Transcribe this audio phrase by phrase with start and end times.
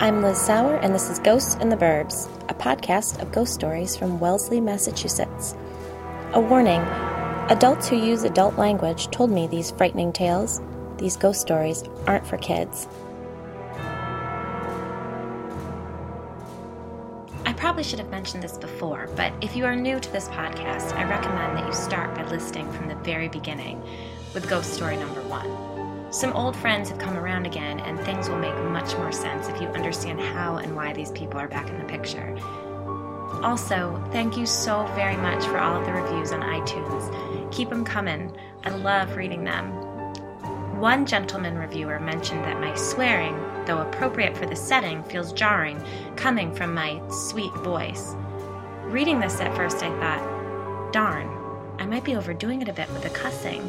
[0.00, 3.96] I'm Liz Sauer, and this is Ghosts in the Burbs, a podcast of ghost stories
[3.96, 5.54] from Wellesley, Massachusetts.
[6.32, 6.80] A warning
[7.48, 10.60] adults who use adult language told me these frightening tales,
[10.98, 12.88] these ghost stories, aren't for kids.
[17.46, 20.92] I probably should have mentioned this before, but if you are new to this podcast,
[20.96, 23.80] I recommend that you start by listening from the very beginning
[24.34, 25.63] with ghost story number one.
[26.14, 29.60] Some old friends have come around again, and things will make much more sense if
[29.60, 32.38] you understand how and why these people are back in the picture.
[33.42, 37.50] Also, thank you so very much for all of the reviews on iTunes.
[37.50, 38.30] Keep them coming.
[38.62, 39.72] I love reading them.
[40.78, 43.36] One gentleman reviewer mentioned that my swearing,
[43.66, 45.82] though appropriate for the setting, feels jarring,
[46.14, 48.14] coming from my sweet voice.
[48.84, 51.28] Reading this at first, I thought, darn,
[51.80, 53.68] I might be overdoing it a bit with the cussing.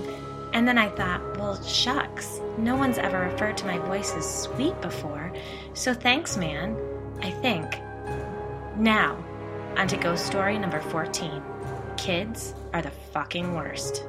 [0.56, 4.80] And then I thought, well, shucks, no one's ever referred to my voice as sweet
[4.80, 5.34] before,
[5.74, 6.78] so thanks, man,
[7.22, 7.78] I think.
[8.78, 9.22] Now,
[9.76, 11.44] onto ghost story number 14
[11.98, 14.06] Kids are the fucking worst.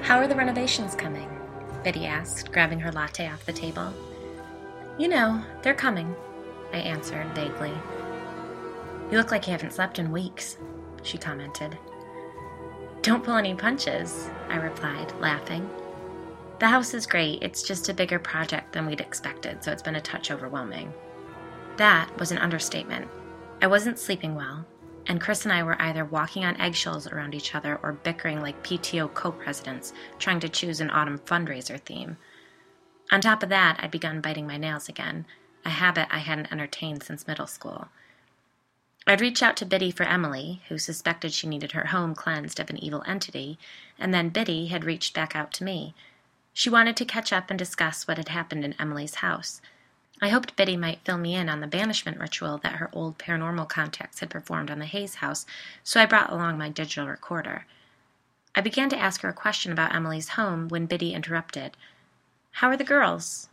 [0.00, 1.28] How are the renovations coming?
[1.84, 3.92] Biddy asked, grabbing her latte off the table.
[4.98, 6.14] You know, they're coming,
[6.72, 7.72] I answered vaguely.
[9.10, 10.56] You look like you haven't slept in weeks,
[11.02, 11.76] she commented.
[13.02, 15.68] Don't pull any punches, I replied, laughing.
[16.58, 19.96] The house is great, it's just a bigger project than we'd expected, so it's been
[19.96, 20.92] a touch overwhelming.
[21.78, 23.08] That was an understatement.
[23.62, 24.66] I wasn't sleeping well,
[25.06, 28.62] and Chris and I were either walking on eggshells around each other or bickering like
[28.62, 32.18] PTO co presidents, trying to choose an autumn fundraiser theme.
[33.10, 35.24] On top of that, I'd begun biting my nails again,
[35.64, 37.88] a habit I hadn't entertained since middle school.
[39.06, 42.70] I'd reached out to Biddy for Emily, who suspected she needed her home cleansed of
[42.70, 43.58] an evil entity,
[43.98, 45.94] and then Biddy had reached back out to me.
[46.52, 49.60] She wanted to catch up and discuss what had happened in Emily's house.
[50.22, 53.68] I hoped Biddy might fill me in on the banishment ritual that her old paranormal
[53.68, 55.46] contacts had performed on the Hayes house,
[55.82, 57.66] so I brought along my digital recorder.
[58.54, 61.76] I began to ask her a question about Emily's home when Biddy interrupted.
[62.52, 63.48] How are the girls?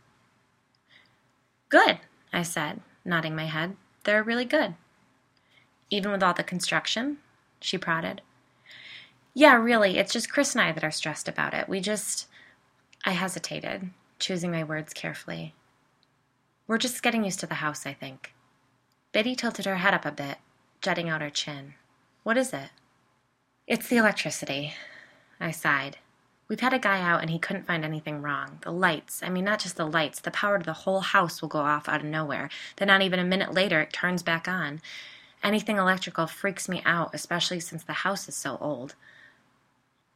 [1.68, 1.98] Good,
[2.32, 3.76] I said, nodding my head.
[4.04, 4.74] They're really good.
[5.90, 7.18] Even with all the construction?
[7.60, 8.22] She prodded.
[9.34, 11.68] Yeah, really, it's just Chris and I that are stressed about it.
[11.68, 12.26] We just.
[13.04, 15.54] I hesitated, choosing my words carefully.
[16.66, 18.34] We're just getting used to the house, I think.
[19.12, 20.38] Biddy tilted her head up a bit,
[20.80, 21.74] jutting out her chin.
[22.24, 22.70] What is it?
[23.66, 24.74] It's the electricity.
[25.40, 25.98] I sighed.
[26.48, 28.58] We've had a guy out and he couldn't find anything wrong.
[28.62, 31.48] The lights, I mean, not just the lights, the power to the whole house will
[31.48, 32.48] go off out of nowhere.
[32.76, 34.80] Then, not even a minute later, it turns back on.
[35.42, 38.94] Anything electrical freaks me out, especially since the house is so old.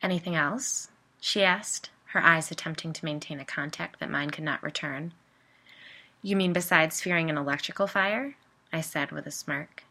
[0.00, 0.88] Anything else?
[1.21, 5.12] she asked, her eyes attempting to maintain a contact that mine could not return.
[6.22, 8.37] You mean besides fearing an electrical fire?
[8.72, 9.84] I said with a smirk.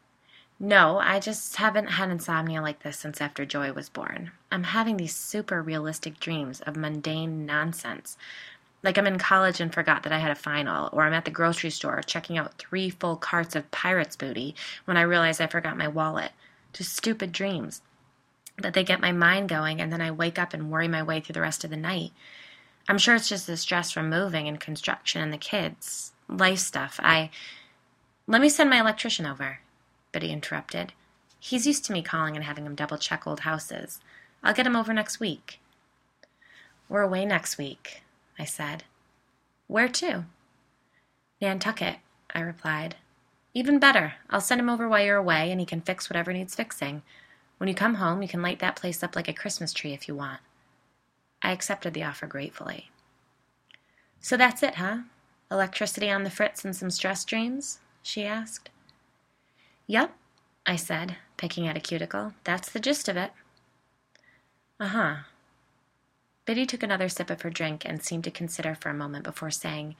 [0.63, 4.29] No, I just haven't had insomnia like this since after Joy was born.
[4.51, 8.15] I'm having these super realistic dreams of mundane nonsense.
[8.83, 11.31] Like I'm in college and forgot that I had a final, or I'm at the
[11.31, 14.53] grocery store checking out three full carts of pirate's booty
[14.85, 16.31] when I realize I forgot my wallet.
[16.73, 17.81] Just stupid dreams.
[18.57, 21.21] But they get my mind going, and then I wake up and worry my way
[21.21, 22.11] through the rest of the night.
[22.87, 26.99] I'm sure it's just the stress from moving and construction and the kids life stuff.
[27.01, 27.31] I.
[28.27, 29.59] Let me send my electrician over,
[30.11, 30.93] Biddy interrupted.
[31.39, 33.99] He's used to me calling and having him double check old houses.
[34.43, 35.59] I'll get him over next week.
[36.89, 38.03] We're away next week,
[38.37, 38.83] I said.
[39.67, 40.25] Where to?
[41.41, 41.97] Nantucket,
[42.33, 42.95] I replied.
[43.53, 44.15] Even better.
[44.29, 47.01] I'll send him over while you're away and he can fix whatever needs fixing.
[47.57, 50.07] When you come home, you can light that place up like a Christmas tree if
[50.07, 50.39] you want.
[51.41, 52.89] I accepted the offer gratefully.
[54.19, 54.99] So that's it, huh?
[55.49, 57.79] Electricity on the fritz and some stress dreams?
[58.03, 58.69] she asked.
[59.91, 60.15] Yep,
[60.65, 62.33] I said, picking at a cuticle.
[62.45, 63.33] That's the gist of it.
[64.79, 65.15] Uh huh.
[66.45, 69.51] Biddy took another sip of her drink and seemed to consider for a moment before
[69.51, 69.97] saying,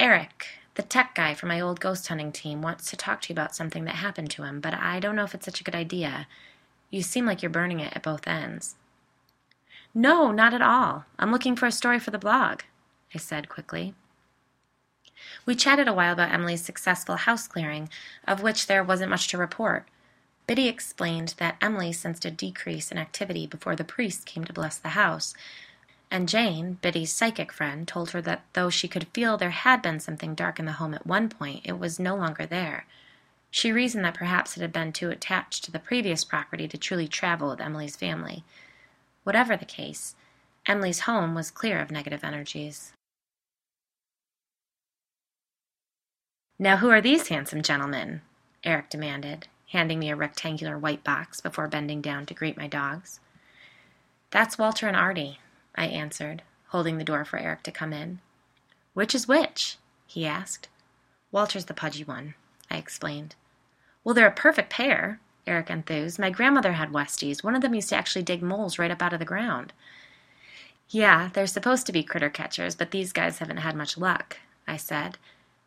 [0.00, 3.34] Eric, the tech guy from my old ghost hunting team, wants to talk to you
[3.34, 5.76] about something that happened to him, but I don't know if it's such a good
[5.76, 6.26] idea.
[6.90, 8.74] You seem like you're burning it at both ends.
[9.94, 11.04] No, not at all.
[11.20, 12.62] I'm looking for a story for the blog,
[13.14, 13.94] I said quickly.
[15.46, 17.88] We chatted a while about Emily's successful house clearing,
[18.26, 19.86] of which there wasn't much to report.
[20.46, 24.78] Biddy explained that Emily sensed a decrease in activity before the priest came to bless
[24.78, 25.34] the house,
[26.10, 30.00] and Jane, Biddy's psychic friend, told her that though she could feel there had been
[30.00, 32.86] something dark in the home at one point, it was no longer there.
[33.50, 37.08] She reasoned that perhaps it had been too attached to the previous property to truly
[37.08, 38.44] travel with Emily's family.
[39.24, 40.14] Whatever the case,
[40.66, 42.92] Emily's home was clear of negative energies.
[46.60, 48.20] Now, who are these handsome gentlemen?
[48.64, 53.20] Eric demanded, handing me a rectangular white box before bending down to greet my dogs.
[54.32, 55.38] That's Walter and Artie,
[55.76, 58.18] I answered, holding the door for Eric to come in.
[58.92, 59.76] Which is which?
[60.08, 60.68] he asked.
[61.30, 62.34] Walter's the pudgy one,
[62.68, 63.36] I explained.
[64.02, 66.18] Well, they're a perfect pair, Eric enthused.
[66.18, 67.44] My grandmother had Westies.
[67.44, 69.72] One of them used to actually dig moles right up out of the ground.
[70.90, 74.76] Yeah, they're supposed to be critter catchers, but these guys haven't had much luck, I
[74.76, 75.18] said.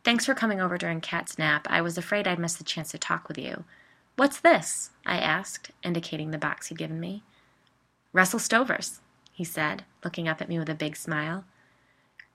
[0.03, 1.67] Thanks for coming over during Cat's nap.
[1.69, 3.65] I was afraid I'd miss the chance to talk with you.
[4.15, 4.89] What's this?
[5.05, 7.23] I asked, indicating the box he'd given me.
[8.11, 8.99] Russell Stover's,
[9.31, 11.45] he said, looking up at me with a big smile.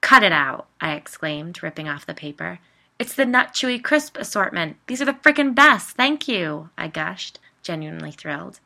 [0.01, 2.61] Cut it out, I exclaimed, ripping off the paper.
[2.99, 4.77] It's the nut chewy crisp assortment.
[4.87, 5.97] These are the frickin' best.
[5.97, 8.61] Thank you, I gushed, genuinely thrilled.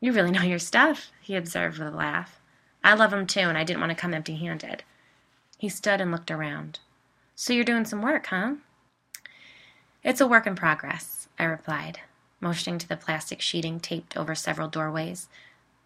[0.00, 2.38] You really know your stuff, he observed with a laugh.
[2.84, 4.84] I love 'em too, and I didn't want to come empty handed.
[5.56, 6.78] He stood and looked around.
[7.40, 8.54] So you're doing some work, huh?
[10.02, 12.00] It's a work in progress, I replied,
[12.40, 15.28] motioning to the plastic sheeting taped over several doorways.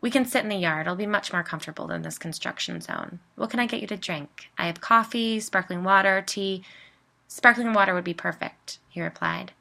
[0.01, 0.87] We can sit in the yard.
[0.87, 3.19] It'll be much more comfortable than this construction zone.
[3.37, 4.49] What can I get you to drink?
[4.57, 6.65] I have coffee, sparkling water, tea.
[7.29, 9.53] Sparkling water would be perfect, he replied.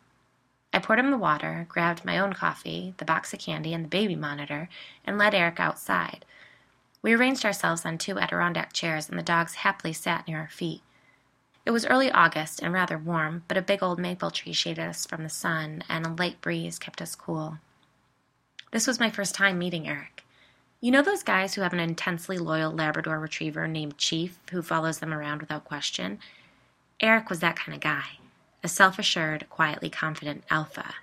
[0.72, 3.90] I poured him the water, grabbed my own coffee, the box of candy, and the
[3.90, 4.70] baby monitor,
[5.06, 6.24] and led Eric outside.
[7.02, 10.84] We arranged ourselves on two Adirondack chairs, and the dogs happily sat near our feet.
[11.66, 15.06] It was early August and rather warm, but a big old maple tree shaded us
[15.06, 17.60] from the sun, and a light breeze kept us cool.
[18.72, 20.24] This was my first time meeting Eric.
[20.80, 24.98] You know those guys who have an intensely loyal Labrador retriever named Chief who follows
[24.98, 26.19] them around without question?
[27.00, 28.18] Eric was that kind of guy,
[28.64, 30.96] a self assured, quietly confident alpha.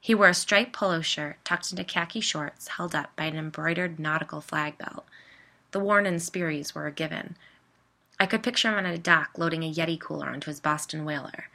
[0.00, 3.98] He wore a striped polo shirt tucked into khaki shorts held up by an embroidered
[3.98, 5.06] nautical flag belt.
[5.70, 7.36] The Warren and Sperry's were a given.
[8.20, 11.48] I could picture him on a dock loading a Yeti cooler onto his Boston whaler,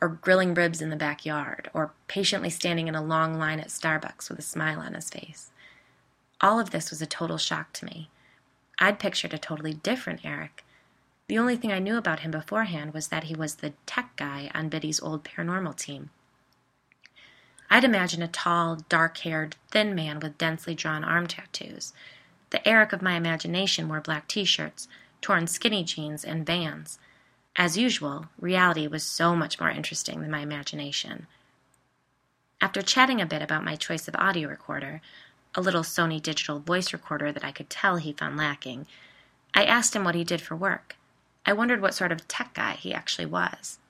[0.00, 4.28] or grilling ribs in the backyard, or patiently standing in a long line at Starbucks
[4.28, 5.50] with a smile on his face.
[6.40, 8.10] All of this was a total shock to me.
[8.78, 10.64] I'd pictured a totally different Eric.
[11.28, 14.50] The only thing I knew about him beforehand was that he was the tech guy
[14.54, 16.10] on Biddy's old paranormal team.
[17.68, 21.92] I'd imagined a tall, dark haired, thin man with densely drawn arm tattoos.
[22.50, 24.86] The Eric of my imagination wore black t shirts,
[25.26, 27.00] torn skinny jeans, and vans.
[27.56, 31.26] As usual, reality was so much more interesting than my imagination.
[32.60, 35.00] After chatting a bit about my choice of audio recorder,
[35.56, 38.86] a little Sony digital voice recorder that I could tell he found lacking,
[39.52, 40.94] I asked him what he did for work.
[41.44, 43.80] I wondered what sort of tech guy he actually was.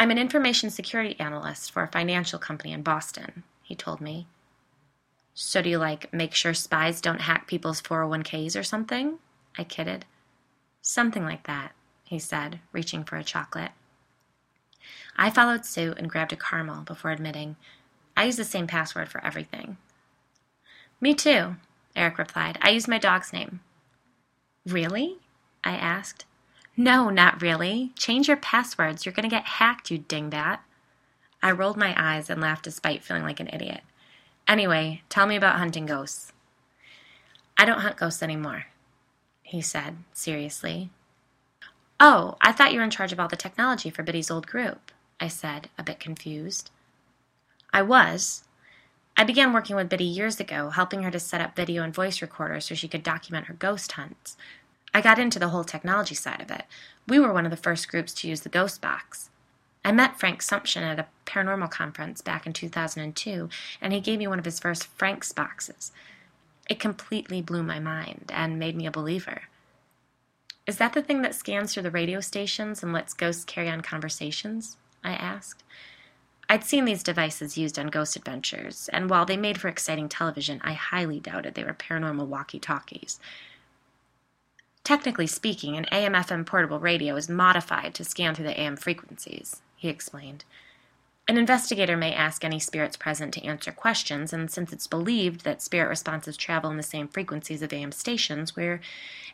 [0.00, 4.26] I'm an information security analyst for a financial company in Boston, he told me.
[5.32, 9.20] So do you like make sure spies don't hack people's 401ks or something?
[9.58, 10.04] I kidded.
[10.82, 11.72] Something like that,
[12.04, 13.72] he said, reaching for a chocolate.
[15.16, 17.56] I followed suit and grabbed a caramel before admitting,
[18.16, 19.76] I use the same password for everything.
[21.00, 21.56] Me too,
[21.94, 22.58] Eric replied.
[22.62, 23.60] I use my dog's name.
[24.66, 25.18] Really?
[25.64, 26.24] I asked.
[26.76, 27.92] No, not really.
[27.96, 29.04] Change your passwords.
[29.04, 30.60] You're going to get hacked, you dingbat.
[31.42, 33.80] I rolled my eyes and laughed despite feeling like an idiot.
[34.48, 36.32] Anyway, tell me about hunting ghosts.
[37.58, 38.66] I don't hunt ghosts anymore,
[39.46, 40.90] he said, seriously.
[42.00, 44.90] Oh, I thought you were in charge of all the technology for Biddy's old group,
[45.20, 46.70] I said, a bit confused.
[47.72, 48.42] I was,
[49.16, 52.20] I began working with Biddy years ago, helping her to set up video and voice
[52.20, 54.36] recorders so she could document her ghost hunts.
[54.92, 56.64] I got into the whole technology side of it.
[57.06, 59.30] We were one of the first groups to use the Ghost Box.
[59.84, 63.48] I met Frank Sumption at a paranormal conference back in 2002,
[63.80, 65.92] and he gave me one of his first Frank's boxes.
[66.68, 69.42] It completely blew my mind and made me a believer.
[70.66, 73.82] Is that the thing that scans through the radio stations and lets ghosts carry on
[73.82, 74.76] conversations?
[75.04, 75.62] I asked.
[76.48, 80.60] I'd seen these devices used on Ghost Adventures, and while they made for exciting television,
[80.62, 83.18] I highly doubted they were paranormal walkie talkies.
[84.84, 89.60] Technically speaking, an AM FM portable radio is modified to scan through the AM frequencies,
[89.74, 90.44] he explained.
[91.28, 95.60] An investigator may ask any spirits present to answer questions, and since it's believed that
[95.60, 98.80] spirit responses travel in the same frequencies of AM stations, we're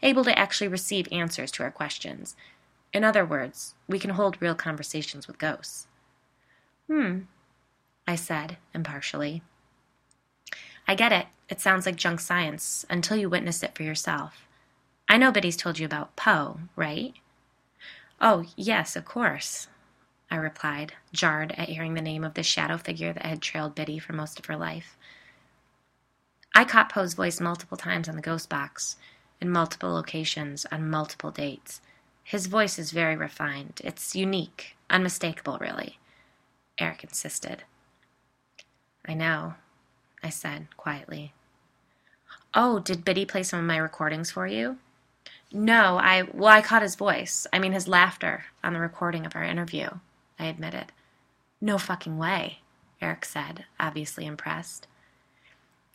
[0.03, 2.35] able to actually receive answers to our questions.
[2.95, 5.87] In other words, we can hold real conversations with ghosts.
[6.89, 7.21] Hmm,
[8.07, 9.43] I said impartially.
[10.89, 11.27] I get it.
[11.51, 14.47] It sounds like junk science until you witness it for yourself.
[15.11, 17.13] I know Biddy's told you about Poe, right?
[18.19, 19.69] Oh, yes, of course.
[20.33, 23.99] I replied, jarred at hearing the name of the shadow figure that had trailed Biddy
[23.99, 24.97] for most of her life.
[26.55, 28.97] I caught Poe's voice multiple times on the ghost box,
[29.43, 31.83] in multiple locations, on multiple dates.
[32.25, 33.83] His voice is very refined.
[33.85, 35.99] It's unique, unmistakable, really.
[36.79, 37.65] Eric insisted.
[39.07, 39.57] I know,
[40.23, 41.35] I said quietly.
[42.55, 44.79] Oh, did Biddy play some of my recordings for you?
[45.53, 47.47] No, I, well, I caught his voice.
[47.53, 49.91] I mean, his laughter on the recording of our interview,
[50.39, 50.93] I admitted.
[51.61, 52.59] No fucking way,
[53.01, 54.87] Eric said, obviously impressed.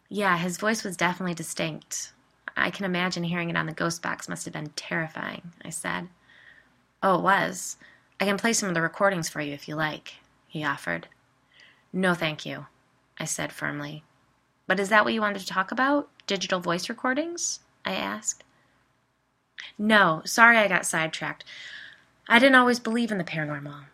[0.09, 2.13] Yeah, his voice was definitely distinct.
[2.55, 6.07] I can imagine hearing it on the ghost box must have been terrifying, I said.
[7.03, 7.77] Oh, it was.
[8.19, 10.15] I can play some of the recordings for you if you like,
[10.47, 11.07] he offered.
[11.93, 12.65] No, thank you,
[13.19, 14.03] I said firmly.
[14.65, 16.09] But is that what you wanted to talk about?
[16.25, 17.59] Digital voice recordings?
[17.85, 18.43] I asked.
[19.77, 21.43] No, sorry I got sidetracked.
[22.27, 23.85] I didn't always believe in the paranormal.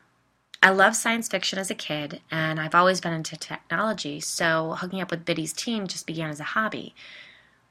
[0.63, 5.01] I loved science fiction as a kid, and I've always been into technology, so hooking
[5.01, 6.95] up with Biddy's team just began as a hobby.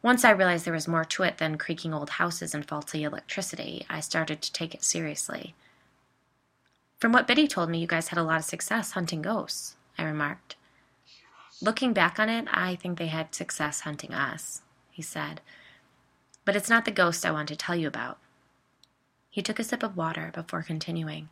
[0.03, 3.87] Once I realized there was more to it than creaking old houses and faulty electricity,
[3.89, 5.55] I started to take it seriously.
[6.99, 10.03] From what Biddy told me, you guys had a lot of success hunting ghosts, I
[10.03, 10.57] remarked.
[11.63, 15.41] Looking back on it, I think they had success hunting us, he said.
[16.45, 18.19] But it's not the ghost I want to tell you about.
[19.31, 21.31] He took a sip of water before continuing.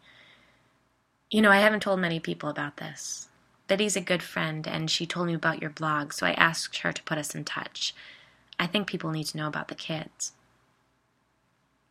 [1.30, 3.28] You know, I haven't told many people about this.
[3.68, 6.92] Biddy's a good friend, and she told me about your blog, so I asked her
[6.92, 7.94] to put us in touch.
[8.58, 10.32] I think people need to know about the kids.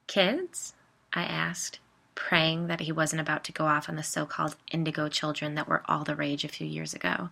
[0.08, 0.74] Kids?
[1.14, 1.80] I asked,
[2.16, 5.70] praying that he wasn't about to go off on the so called indigo children that
[5.70, 7.30] were all the rage a few years ago.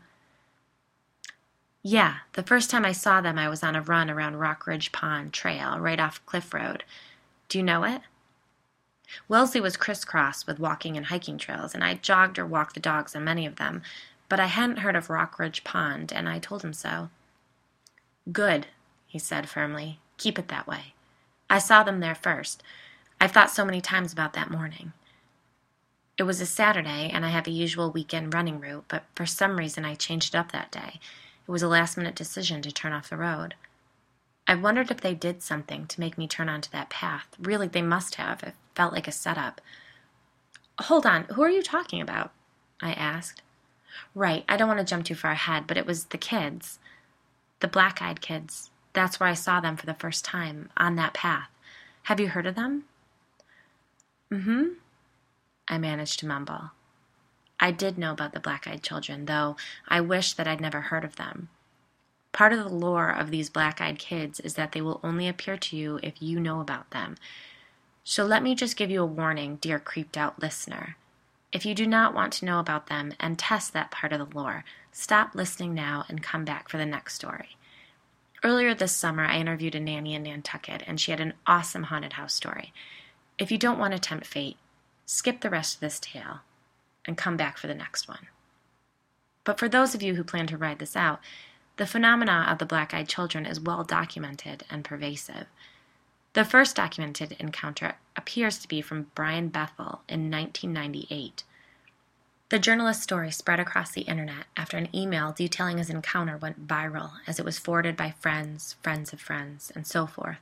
[1.83, 5.33] Yeah, the first time I saw them, I was on a run around Rockridge Pond
[5.33, 6.85] Trail, right off Cliff Road.
[7.49, 8.01] Do you know it?
[9.27, 13.15] Wellesley was crisscrossed with walking and hiking trails, and I jogged or walked the dogs
[13.15, 13.81] on many of them,
[14.29, 17.09] but I hadn't heard of Rockridge Pond, and I told him so.
[18.31, 18.67] Good,
[19.07, 19.99] he said firmly.
[20.17, 20.93] Keep it that way.
[21.49, 22.61] I saw them there first.
[23.21, 24.93] I've thought so many times about that morning.
[26.17, 29.57] It was a Saturday, and I have a usual weekend running route, but for some
[29.57, 30.99] reason I changed it up that day.
[31.47, 33.55] It was a last minute decision to turn off the road.
[34.47, 37.27] I wondered if they did something to make me turn onto that path.
[37.37, 38.41] Really, they must have.
[38.43, 39.59] It felt like a setup.
[40.81, 42.31] Hold on, who are you talking about?
[42.81, 43.41] I asked.
[44.15, 46.79] Right, I don't want to jump too far ahead, but it was the kids.
[47.59, 48.69] The black eyed kids.
[48.93, 51.49] That's where I saw them for the first time, on that path.
[52.03, 52.85] Have you heard of them?
[54.31, 54.65] Mm hmm.
[55.67, 56.71] I managed to mumble.
[57.59, 61.03] I did know about the black eyed children, though I wish that I'd never heard
[61.03, 61.49] of them.
[62.37, 65.57] Part of the lore of these black eyed kids is that they will only appear
[65.57, 67.15] to you if you know about them.
[68.03, 70.97] So let me just give you a warning, dear creeped out listener.
[71.51, 74.37] If you do not want to know about them and test that part of the
[74.37, 77.57] lore, stop listening now and come back for the next story.
[78.43, 82.13] Earlier this summer, I interviewed a nanny in Nantucket, and she had an awesome haunted
[82.13, 82.71] house story.
[83.39, 84.57] If you don't want to tempt fate,
[85.07, 86.41] skip the rest of this tale
[87.03, 88.27] and come back for the next one.
[89.43, 91.19] But for those of you who plan to ride this out,
[91.77, 95.45] the phenomena of the black eyed children is well documented and pervasive.
[96.33, 101.43] The first documented encounter appears to be from Brian Bethel in 1998.
[102.49, 107.13] The journalist's story spread across the internet after an email detailing his encounter went viral
[107.27, 110.39] as it was forwarded by friends, friends of friends, and so forth.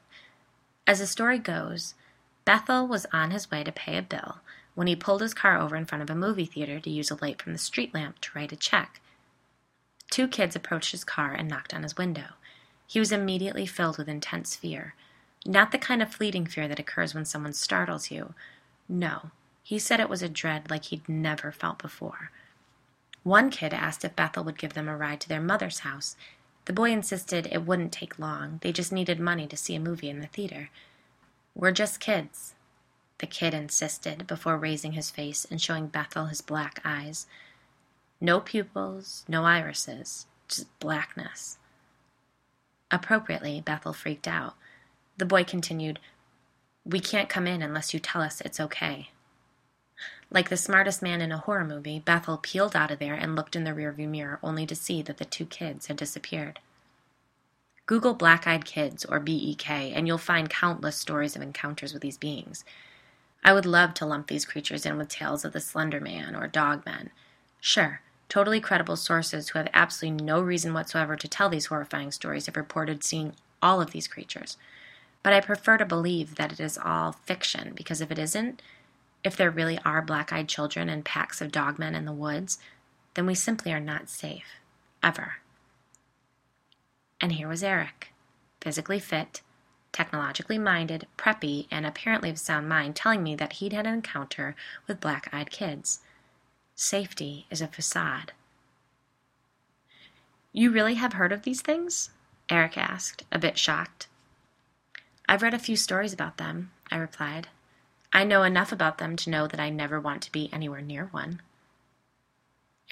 [0.86, 1.96] As the story goes,
[2.46, 4.38] Bethel was on his way to pay a bill
[4.76, 7.18] when he pulled his car over in front of a movie theater to use a
[7.22, 9.02] light from the street lamp to write a check.
[10.10, 12.34] Two kids approached his car and knocked on his window.
[12.88, 14.96] He was immediately filled with intense fear.
[15.46, 18.34] Not the kind of fleeting fear that occurs when someone startles you.
[18.88, 19.32] No,
[19.64, 22.32] he said it was a dread like he'd never felt before.
[23.24, 26.16] One kid asked if Bethel would give them a ride to their mother's house.
[26.66, 30.10] The boy insisted it wouldn't take long, they just needed money to see a movie
[30.10, 30.70] in the theater.
[31.56, 32.54] We're just kids,
[33.20, 37.28] the kid insisted before raising his face and showing Bethel his black eyes.
[38.22, 41.58] No pupils, no irises, just blackness.
[42.92, 44.56] Appropriately, Bethel freaked out.
[45.18, 46.00] The boy continued,
[46.86, 49.10] We can't come in unless you tell us it's okay.
[50.32, 53.56] Like the smartest man in a horror movie, Bethel peeled out of there and looked
[53.56, 56.60] in the rearview mirror only to see that the two kids had disappeared.
[57.86, 62.18] Google Black Eyed Kids or BEK, and you'll find countless stories of encounters with these
[62.18, 62.66] beings.
[63.44, 66.48] I would love to lump these creatures in with tales of the Slender Man or
[66.48, 67.10] Dog Dogmen.
[67.60, 72.46] Sure, totally credible sources who have absolutely no reason whatsoever to tell these horrifying stories
[72.48, 74.58] have reported seeing all of these creatures.
[75.24, 78.62] But I prefer to believe that it is all fiction, because if it isn't,
[79.26, 82.60] If there really are black eyed children and packs of dogmen in the woods,
[83.16, 84.60] then we simply are not safe.
[85.02, 85.38] Ever.
[87.20, 88.10] And here was Eric,
[88.62, 89.42] physically fit,
[89.92, 94.56] technologically minded, preppy, and apparently of sound mind, telling me that he'd had an encounter
[94.88, 96.02] with black eyed kids.
[96.76, 98.34] Safety is a facade.
[100.52, 102.10] You really have heard of these things?
[102.50, 104.08] Eric asked, a bit shocked.
[105.28, 107.48] I've read a few stories about them, I replied.
[108.12, 111.06] I know enough about them to know that I never want to be anywhere near
[111.06, 111.42] one.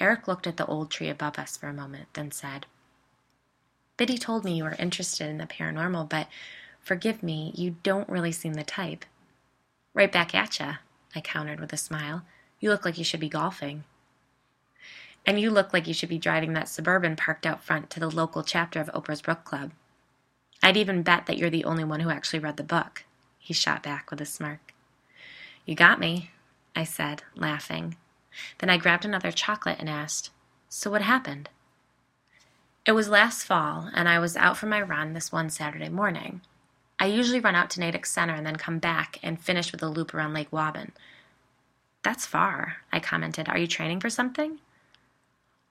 [0.00, 2.66] Eric looked at the old tree above us for a moment, then said,
[3.96, 6.26] Biddy told me you were interested in the paranormal, but
[6.80, 9.04] forgive me, you don't really seem the type.
[9.92, 10.76] Right back at ya,
[11.14, 12.22] I countered with a smile.
[12.64, 13.84] You look like you should be golfing.
[15.26, 18.08] And you look like you should be driving that suburban parked out front to the
[18.08, 19.72] local chapter of Oprah's Book Club.
[20.62, 23.04] I'd even bet that you're the only one who actually read the book,
[23.38, 24.72] he shot back with a smirk.
[25.66, 26.30] You got me,
[26.74, 27.96] I said, laughing.
[28.60, 30.30] Then I grabbed another chocolate and asked,
[30.70, 31.50] So what happened?
[32.86, 36.40] It was last fall, and I was out for my run this one Saturday morning.
[36.98, 39.88] I usually run out to Natick Center and then come back and finish with a
[39.88, 40.92] loop around Lake Waban.
[42.04, 43.48] That's far, I commented.
[43.48, 44.60] Are you training for something?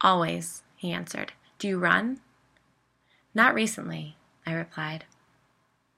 [0.02, 1.32] Always, he answered.
[1.60, 2.20] Do you run?
[3.34, 5.06] Not recently, I replied.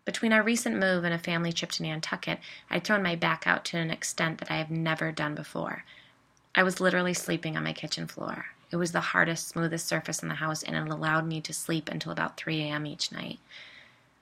[0.03, 2.39] Between our recent move and a family trip to Nantucket,
[2.69, 5.83] I'd thrown my back out to an extent that I have never done before.
[6.53, 8.45] I was literally sleeping on my kitchen floor.
[8.71, 11.89] It was the hardest, smoothest surface in the house, and it allowed me to sleep
[11.89, 12.85] until about 3 a.m.
[12.85, 13.39] each night.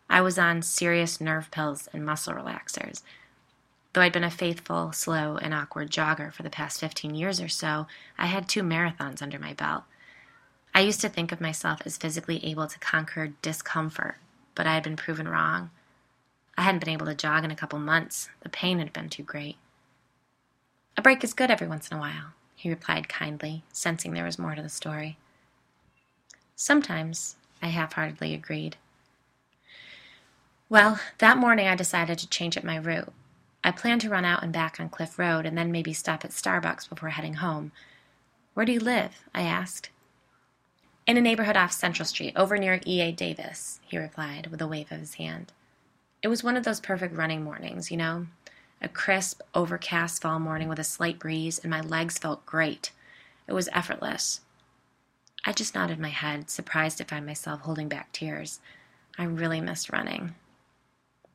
[0.09, 3.01] I was on serious nerve pills and muscle relaxers.
[3.93, 7.47] Though I'd been a faithful, slow, and awkward jogger for the past 15 years or
[7.47, 7.85] so,
[8.17, 9.83] I had two marathons under my belt.
[10.73, 14.15] I used to think of myself as physically able to conquer discomfort,
[14.55, 15.69] but I had been proven wrong.
[16.57, 18.29] I hadn't been able to jog in a couple months.
[18.41, 19.57] The pain had been too great.
[20.97, 24.39] A break is good every once in a while, he replied kindly, sensing there was
[24.39, 25.17] more to the story.
[26.55, 28.77] Sometimes, I half heartedly agreed.
[30.69, 33.13] Well, that morning I decided to change up my route.
[33.63, 36.31] I plan to run out and back on Cliff Road and then maybe stop at
[36.31, 37.71] Starbucks before heading home.
[38.53, 39.23] Where do you live?
[39.33, 39.89] I asked.
[41.07, 43.11] In a neighborhood off Central Street, over near E.A.
[43.11, 45.51] Davis, he replied with a wave of his hand.
[46.21, 48.27] It was one of those perfect running mornings, you know?
[48.81, 52.91] A crisp, overcast fall morning with a slight breeze, and my legs felt great.
[53.47, 54.41] It was effortless.
[55.45, 58.61] I just nodded my head, surprised to find myself holding back tears.
[59.17, 60.35] I really missed running.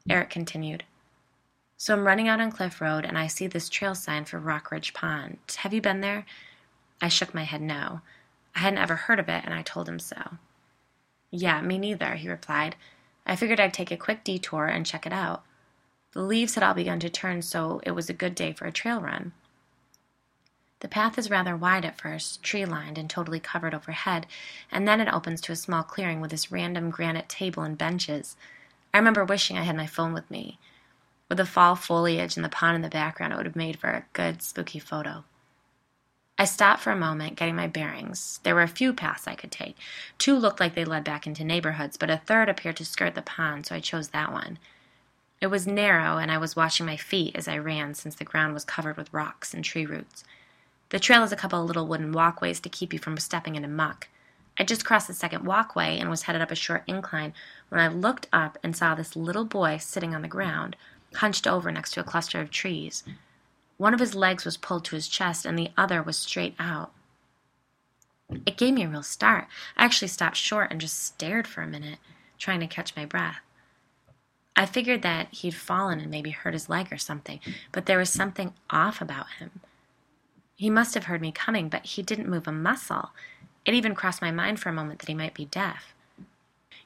[0.09, 0.85] Eric continued.
[1.81, 4.93] So I'm running out on Cliff Road and I see this trail sign for Rockridge
[4.95, 5.39] Pond.
[5.59, 6.27] Have you been there?
[7.01, 8.01] I shook my head no.
[8.57, 10.39] I hadn't ever heard of it and I told him so.
[11.31, 12.75] Yeah, me neither, he replied.
[13.25, 15.45] I figured I'd take a quick detour and check it out.
[16.15, 18.73] The leaves had all begun to turn, so it was a good day for a
[18.73, 19.33] trail run.
[20.81, 24.27] The path is rather wide at first, tree lined and totally covered overhead,
[24.73, 28.37] and then it opens to a small clearing with this random granite table and benches.
[28.93, 30.59] I remember wishing I had my phone with me.
[31.29, 33.91] With the fall foliage and the pond in the background, it would have made for
[33.91, 35.25] a good, spooky photo.
[36.39, 38.39] I stopped for a moment, getting my bearings.
[38.45, 39.77] There were a few paths I could take.
[40.19, 43.23] Two looked like they led back into neighborhoods, but a third appeared to skirt the
[43.23, 44.59] pond, so I chose that one.
[45.41, 48.55] It was narrow, and I was watching my feet as I ran since the ground
[48.55, 50.25] was covered with rocks and tree roots.
[50.91, 53.69] The trail has a couple of little wooden walkways to keep you from stepping into
[53.69, 54.09] muck.
[54.59, 57.35] I just crossed the second walkway and was headed up a short incline
[57.69, 60.77] when I looked up and saw this little boy sitting on the ground,
[61.15, 63.05] hunched over next to a cluster of trees.
[63.77, 66.93] One of his legs was pulled to his chest, and the other was straight out.
[68.45, 69.47] It gave me a real start.
[69.77, 71.99] I actually stopped short and just stared for a minute,
[72.39, 73.41] trying to catch my breath.
[74.55, 77.41] I figured that he'd fallen and maybe hurt his leg or something,
[77.71, 79.61] but there was something off about him.
[80.57, 83.11] He must have heard me coming, but he didn't move a muscle.
[83.65, 85.95] It even crossed my mind for a moment that he might be deaf.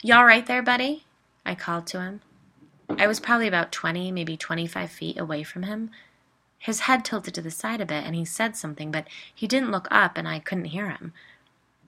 [0.02, 1.06] You all right there, buddy?
[1.46, 2.20] I called to him.
[2.98, 5.90] I was probably about 20, maybe 25 feet away from him.
[6.58, 9.72] His head tilted to the side a bit, and he said something, but he didn't
[9.72, 11.12] look up, and I couldn't hear him.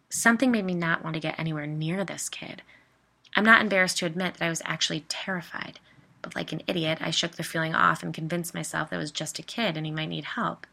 [0.08, 2.62] Something made me not want to get anywhere near this kid.
[3.36, 5.80] I'm not embarrassed to admit that I was actually terrified,
[6.22, 9.10] but like an idiot, I shook the feeling off and convinced myself that it was
[9.10, 10.66] just a kid and he might need help.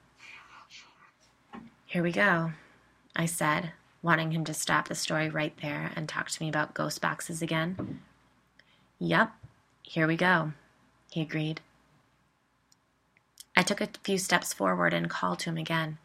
[1.86, 2.52] Here we go,
[3.16, 6.74] I said, wanting him to stop the story right there and talk to me about
[6.74, 8.00] ghost boxes again.
[9.00, 9.34] Yep,
[9.92, 10.54] here we go,
[11.12, 11.60] he agreed.
[13.58, 15.98] I took a few steps forward and called to him again.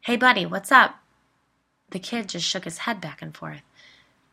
[0.00, 0.96] Hey, buddy, what's up?
[1.90, 3.62] The kid just shook his head back and forth.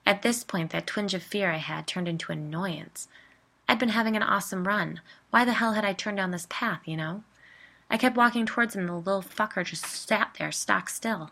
[0.04, 3.08] At this point, that twinge of fear I had turned into annoyance.
[3.68, 5.02] I'd been having an awesome run.
[5.30, 7.24] Why the hell had I turned down this path, you know?
[7.88, 11.30] I kept walking towards him, and the little fucker just sat there, stock still.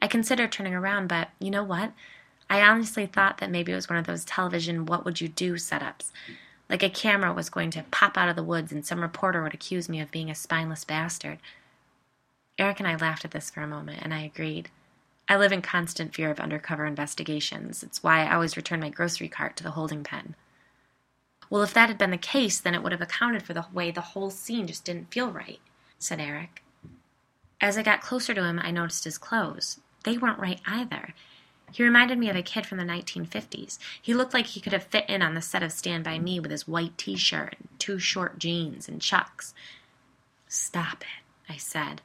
[0.00, 1.92] I considered turning around, but you know what?
[2.48, 5.54] I honestly thought that maybe it was one of those television what would you do
[5.54, 6.12] setups.
[6.68, 9.54] Like a camera was going to pop out of the woods and some reporter would
[9.54, 11.38] accuse me of being a spineless bastard.
[12.58, 14.70] Eric and I laughed at this for a moment, and I agreed.
[15.28, 17.82] I live in constant fear of undercover investigations.
[17.82, 20.34] It's why I always return my grocery cart to the holding pen.
[21.50, 23.90] Well, if that had been the case, then it would have accounted for the way
[23.90, 25.60] the whole scene just didn't feel right,
[25.98, 26.62] said Eric.
[27.60, 29.80] As I got closer to him, I noticed his clothes.
[30.04, 31.14] They weren't right either.
[31.72, 33.78] He reminded me of a kid from the 1950s.
[34.00, 36.40] He looked like he could have fit in on the set of Stand By Me
[36.40, 39.52] with his white t shirt and two short jeans and chucks.
[40.48, 42.00] Stop it, I said,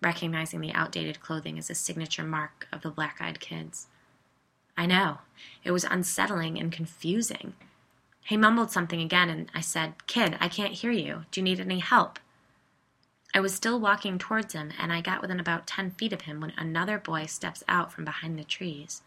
[0.00, 3.86] recognizing the outdated clothing as a signature mark of the black eyed kids.
[4.76, 5.18] I know.
[5.62, 7.54] It was unsettling and confusing.
[8.24, 11.26] He mumbled something again, and I said, Kid, I can't hear you.
[11.30, 12.18] Do you need any help?
[13.34, 16.40] I was still walking towards him, and I got within about ten feet of him
[16.40, 19.02] when another boy steps out from behind the trees.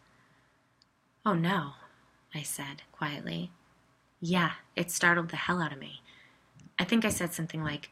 [1.23, 1.73] Oh no,
[2.33, 3.51] I said quietly.
[4.19, 6.01] Yeah, it startled the hell out of me.
[6.79, 7.89] I think I said something like,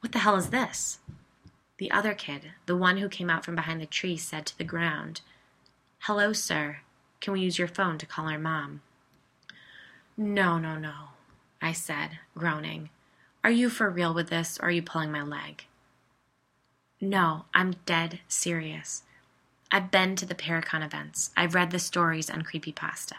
[0.00, 0.98] What the hell is this?
[1.78, 4.64] The other kid, the one who came out from behind the tree, said to the
[4.64, 5.20] ground,
[6.00, 6.78] Hello, sir.
[7.20, 8.82] Can we use your phone to call our mom?
[10.16, 10.94] No, no, no,
[11.62, 12.90] I said, groaning.
[13.44, 15.64] Are you for real with this, or are you pulling my leg?
[17.00, 19.02] No, I'm dead serious.
[19.70, 21.30] I've been to the Paracon events.
[21.36, 23.14] I've read the stories on Creepypasta.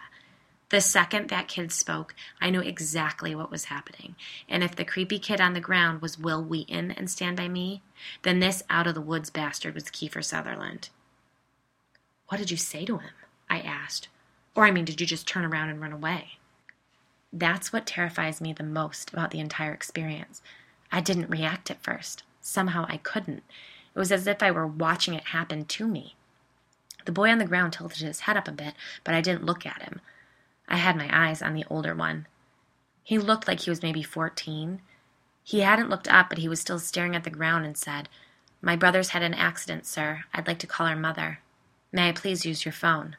[0.70, 4.16] The second that kid spoke, I knew exactly what was happening.
[4.50, 7.82] And if the creepy kid on the ground was Wil Wheaton and Stand By Me,
[8.24, 10.90] then this out of the woods bastard was Kiefer Sutherland.
[12.28, 13.14] What did you say to him?
[13.50, 14.10] I asked.
[14.56, 16.38] Or, I mean, did you just turn around and run away?
[17.32, 20.42] That's what terrifies me the most about the entire experience.
[20.92, 22.24] I didn't react at first.
[22.42, 23.44] Somehow I couldn't.
[23.96, 26.16] It was as if I were watching it happen to me.
[27.06, 28.74] The boy on the ground tilted his head up a bit,
[29.04, 30.02] but I didn't look at him.
[30.68, 32.28] I had my eyes on the older one.
[33.04, 34.82] He looked like he was maybe 14.
[35.44, 38.08] He hadn't looked up, but he was still staring at the ground and said,
[38.62, 40.26] My brother's had an accident, sir.
[40.34, 41.40] I'd like to call our mother.
[41.92, 43.16] May I please use your phone?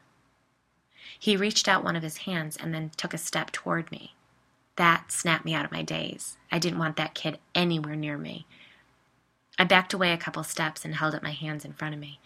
[1.19, 4.15] He reached out one of his hands and then took a step toward me.
[4.77, 6.37] That snapped me out of my daze.
[6.51, 8.47] I didn't want that kid anywhere near me.
[9.57, 12.19] I backed away a couple steps and held up my hands in front of me.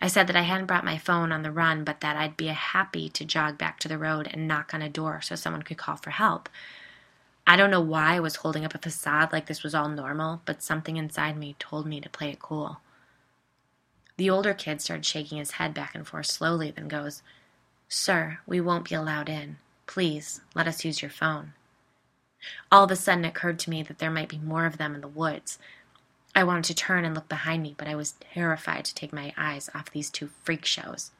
[0.00, 2.46] I said that I hadn't brought my phone on the run, but that I'd be
[2.48, 5.78] happy to jog back to the road and knock on a door so someone could
[5.78, 6.48] call for help.
[7.46, 10.40] I don't know why I was holding up a facade like this was all normal,
[10.44, 12.80] but something inside me told me to play it cool.
[14.16, 17.22] The older kid started shaking his head back and forth slowly, then goes,
[17.88, 19.58] Sir, we won't be allowed in.
[19.86, 21.52] Please, let us use your phone.
[22.70, 24.94] All of a sudden, it occurred to me that there might be more of them
[24.94, 25.58] in the woods,
[26.34, 29.32] I wanted to turn and look behind me, but I was terrified to take my
[29.36, 31.12] eyes off these two freak shows.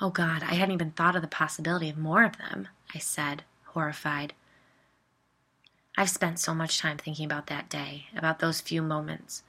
[0.00, 3.44] Oh God, I hadn't even thought of the possibility of more of them, I said,
[3.66, 4.32] horrified.
[5.96, 9.42] I've spent so much time thinking about that day, about those few moments.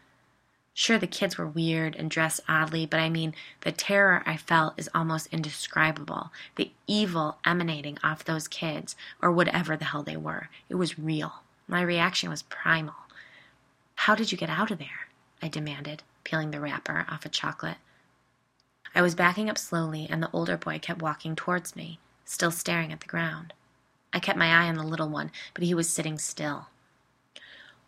[0.74, 4.74] Sure, the kids were weird and dressed oddly, but I mean, the terror I felt
[4.78, 6.32] is almost indescribable.
[6.56, 10.50] The evil emanating off those kids, or whatever the hell they were.
[10.69, 11.43] It was real.
[11.67, 12.96] My reaction was primal.
[14.04, 15.08] How did you get out of there?
[15.42, 17.78] I demanded, peeling the wrapper off a chocolate.
[18.94, 22.92] I was backing up slowly, and the older boy kept walking towards me, still staring
[22.92, 23.54] at the ground.
[24.12, 26.68] I kept my eye on the little one, but he was sitting still.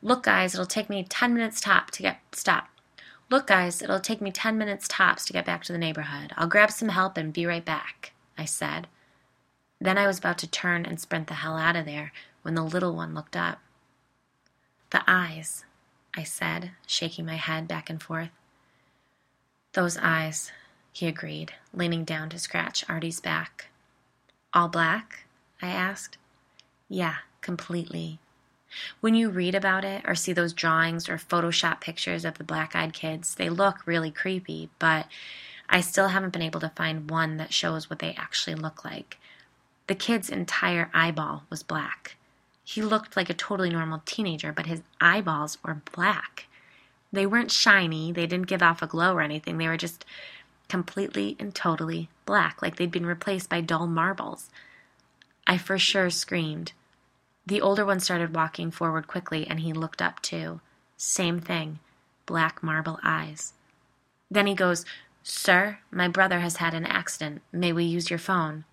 [0.02, 2.70] Look, guys, it'll take me ten minutes top to get stop.
[3.30, 6.32] Look, guys, it'll take me ten minutes tops to get back to the neighborhood.
[6.38, 8.88] I'll grab some help and be right back, I said.
[9.82, 12.64] Then I was about to turn and sprint the hell out of there when the
[12.64, 13.60] little one looked up.
[14.92, 15.66] The eyes,
[16.16, 18.30] I said, shaking my head back and forth.
[19.74, 20.52] Those eyes,
[20.94, 23.68] he agreed, leaning down to scratch Artie's back.
[24.54, 25.26] All black?
[25.62, 26.18] I asked.
[26.88, 28.20] Yeah, completely.
[29.02, 32.76] When you read about it or see those drawings or Photoshop pictures of the black
[32.76, 35.08] eyed kids, they look really creepy, but
[35.70, 39.18] I still haven't been able to find one that shows what they actually look like.
[39.88, 42.16] The kid's entire eyeball was black.
[42.68, 46.48] He looked like a totally normal teenager, but his eyeballs were black.
[47.14, 49.60] They weren't shiny, they didn't give off a glow or anything.
[49.60, 50.04] They were just
[50.68, 54.50] completely and totally black, like they'd been replaced by dull marbles.
[55.46, 56.74] I for sure screamed.
[57.46, 60.60] The older one started walking forward quickly, and he looked up too.
[60.98, 61.80] Same thing
[62.26, 63.54] black marble eyes.
[64.32, 64.84] Then he goes,
[65.22, 67.44] Sir, my brother has had an accident.
[67.52, 68.66] May we use your phone?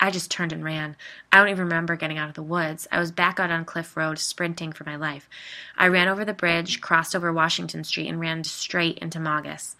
[0.00, 0.96] I just turned and ran.
[1.30, 2.88] I don't even remember getting out of the woods.
[2.90, 5.28] I was back out on Cliff Road, sprinting for my life.
[5.76, 9.76] I ran over the bridge, crossed over Washington Street, and ran straight into Maugus.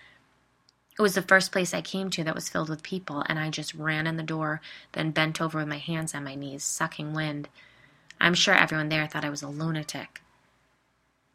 [0.98, 3.48] It was the first place I came to that was filled with people, and I
[3.48, 4.60] just ran in the door,
[4.92, 7.48] then bent over with my hands on my knees, sucking wind.
[8.20, 10.20] I'm sure everyone there thought I was a lunatic.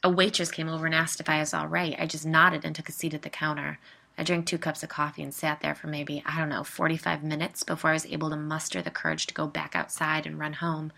[0.04, 1.96] A waitress came over and asked if I was all right.
[1.98, 3.80] I just nodded and took a seat at the counter.
[4.18, 7.24] I drank two cups of coffee and sat there for maybe, I don't know, 45
[7.24, 10.54] minutes before I was able to muster the courage to go back outside and run
[10.54, 10.94] home.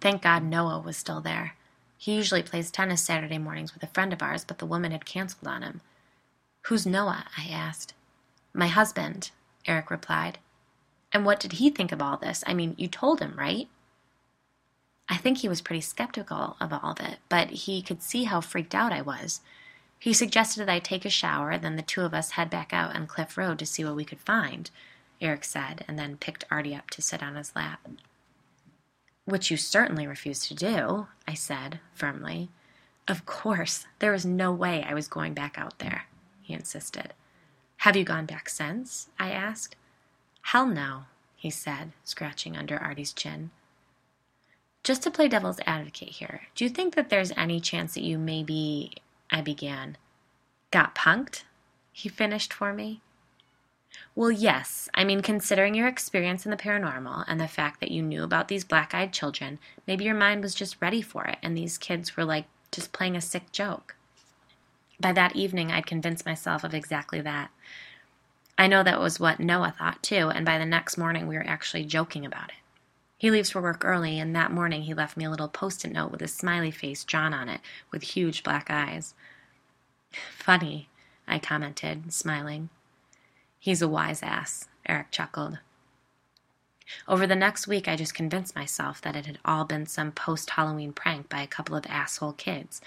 [0.00, 1.54] Thank God Noah was still there.
[1.96, 5.06] He usually plays tennis Saturday mornings with a friend of ours, but the woman had
[5.06, 5.80] canceled on him.
[6.62, 7.26] Who's Noah?
[7.38, 7.94] I asked.
[8.52, 9.30] My husband,
[9.66, 10.38] Eric replied.
[11.12, 12.44] And what did he think of all this?
[12.46, 13.68] I mean, you told him, right?
[15.08, 18.40] I think he was pretty skeptical of all of it, but he could see how
[18.40, 19.40] freaked out I was.
[20.04, 22.94] He suggested that I take a shower, then the two of us head back out
[22.94, 24.70] on Cliff Road to see what we could find,
[25.18, 27.88] Eric said, and then picked Artie up to sit on his lap.
[29.24, 32.50] Which you certainly refused to do, I said firmly.
[33.08, 36.04] Of course, there was no way I was going back out there,
[36.42, 37.14] he insisted.
[37.78, 39.08] Have you gone back since?
[39.18, 39.74] I asked.
[40.42, 43.52] Hell no, he said, scratching under Artie's chin.
[44.82, 48.18] Just to play devil's advocate here, do you think that there's any chance that you
[48.18, 48.92] maybe
[49.30, 49.96] I began.
[50.70, 51.44] Got punked?
[51.92, 53.00] He finished for me.
[54.16, 54.88] Well, yes.
[54.94, 58.48] I mean, considering your experience in the paranormal and the fact that you knew about
[58.48, 62.16] these black eyed children, maybe your mind was just ready for it, and these kids
[62.16, 63.96] were like just playing a sick joke.
[65.00, 67.50] By that evening, I'd convinced myself of exactly that.
[68.56, 71.46] I know that was what Noah thought too, and by the next morning, we were
[71.46, 72.63] actually joking about it.
[73.16, 75.92] He leaves for work early, and that morning he left me a little post it
[75.92, 79.14] note with a smiley face drawn on it with huge black eyes.
[80.36, 80.88] Funny,
[81.26, 82.68] I commented, smiling.
[83.58, 85.58] He's a wise ass, Eric chuckled.
[87.08, 90.50] Over the next week, I just convinced myself that it had all been some post
[90.50, 92.82] Halloween prank by a couple of asshole kids.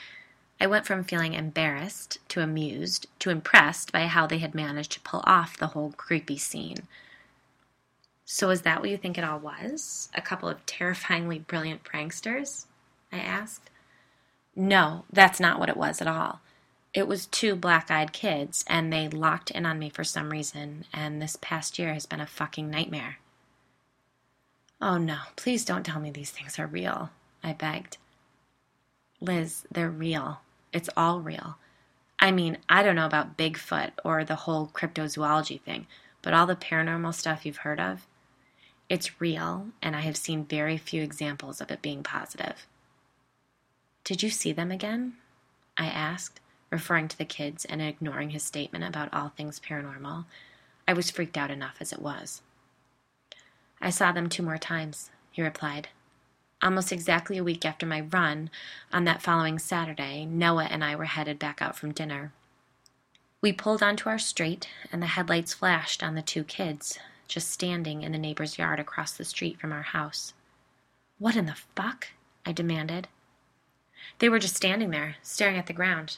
[0.60, 5.00] I went from feeling embarrassed to amused to impressed by how they had managed to
[5.02, 6.88] pull off the whole creepy scene.
[8.30, 10.10] So, is that what you think it all was?
[10.14, 12.66] A couple of terrifyingly brilliant pranksters?
[13.10, 13.70] I asked.
[14.54, 16.42] No, that's not what it was at all.
[16.94, 20.84] It was two black eyed kids, and they locked in on me for some reason,
[20.94, 23.20] and this past year has been a fucking nightmare.
[24.82, 27.12] Oh no, please don't tell me these things are real,
[27.42, 27.96] I begged.
[29.22, 30.42] Liz, they're real.
[30.74, 31.58] It's all real.
[32.20, 35.88] I mean, I don't know about Bigfoot or the whole cryptozoology thing,
[36.22, 38.06] but all the paranormal stuff you've heard of,
[38.90, 42.66] it's real, and I have seen very few examples of it being positive.
[44.04, 45.18] Did you see them again?
[45.78, 50.26] I asked, referring to the kids and ignoring his statement about all things paranormal.
[50.88, 52.42] I was freaked out enough as it was.
[53.82, 55.90] I saw them two more times, he replied.
[56.64, 58.50] Almost exactly a week after my run,
[58.92, 62.32] on that following Saturday, Noah and I were headed back out from dinner.
[63.42, 66.98] We pulled onto our street, and the headlights flashed on the two kids,
[67.28, 70.34] just standing in the neighbor's yard across the street from our house.
[71.20, 72.10] What in the fuck?
[72.46, 73.08] I demanded.
[74.20, 76.18] They were just standing there, staring at the ground.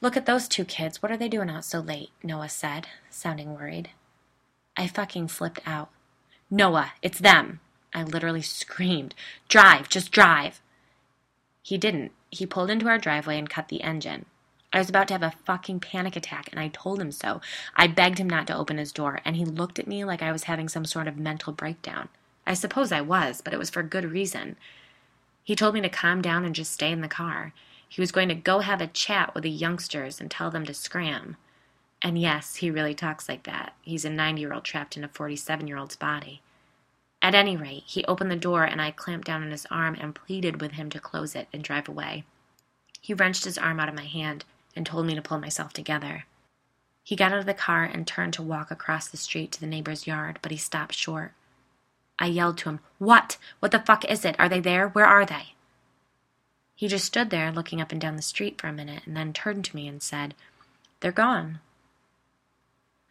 [0.00, 1.02] Look at those two kids.
[1.02, 2.10] What are they doing out so late?
[2.22, 3.90] Noah said, sounding worried.
[4.76, 5.90] I fucking flipped out.
[6.50, 7.60] Noah, it's them!
[7.92, 9.14] I literally screamed.
[9.48, 10.60] Drive, just drive!
[11.62, 12.12] He didn't.
[12.30, 14.26] He pulled into our driveway and cut the engine.
[14.78, 17.40] I was about to have a fucking panic attack, and I told him so.
[17.74, 20.30] I begged him not to open his door, and he looked at me like I
[20.30, 22.08] was having some sort of mental breakdown.
[22.46, 24.56] I suppose I was, but it was for good reason.
[25.42, 27.52] He told me to calm down and just stay in the car.
[27.88, 30.72] He was going to go have a chat with the youngsters and tell them to
[30.72, 31.36] scram.
[32.00, 33.74] And yes, he really talks like that.
[33.82, 36.40] He's a 90 year old trapped in a 47 year old's body.
[37.20, 40.14] At any rate, he opened the door, and I clamped down on his arm and
[40.14, 42.22] pleaded with him to close it and drive away.
[43.00, 44.44] He wrenched his arm out of my hand
[44.78, 46.24] and told me to pull myself together.
[47.02, 49.66] He got out of the car and turned to walk across the street to the
[49.66, 51.32] neighbor's yard, but he stopped short.
[52.18, 53.36] I yelled to him, What?
[53.58, 54.36] What the fuck is it?
[54.38, 54.88] Are they there?
[54.88, 55.54] Where are they?
[56.74, 59.32] He just stood there looking up and down the street for a minute and then
[59.32, 60.34] turned to me and said,
[61.00, 61.58] They're gone.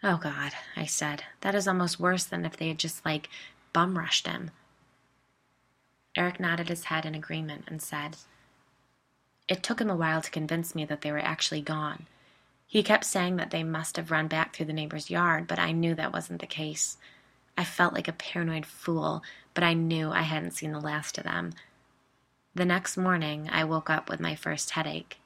[0.01, 1.23] Oh, God, I said.
[1.41, 3.29] That is almost worse than if they had just, like,
[3.73, 4.51] bum rushed him.
[6.15, 8.17] Eric nodded his head in agreement and said,
[9.47, 12.05] it took him a while to convince me that they were actually gone.
[12.67, 15.71] He kept saying that they must have run back through the neighbor's yard, but I
[15.71, 16.97] knew that wasn't the case.
[17.57, 21.23] I felt like a paranoid fool, but I knew I hadn't seen the last of
[21.23, 21.53] them.
[22.53, 25.17] The next morning, I woke up with my first headache.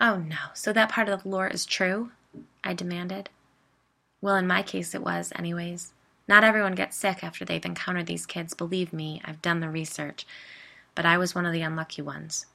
[0.00, 2.10] Oh no, so that part of the lore is true?
[2.64, 3.30] I demanded.
[4.20, 5.92] Well, in my case, it was, anyways.
[6.26, 10.26] Not everyone gets sick after they've encountered these kids, believe me, I've done the research.
[10.94, 12.46] But I was one of the unlucky ones.